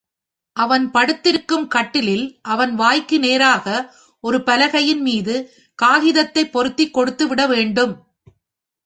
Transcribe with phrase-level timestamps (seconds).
[0.55, 3.65] அவன் படுத்திருக்கும் கட்டிலில் அவன் வாய்க்கு நேராக
[4.23, 5.35] ஒரு பலகையின் மீது
[5.79, 7.93] காகிதத்தைப் பொருத்திக் கொடுத்து விட வேண்டும்.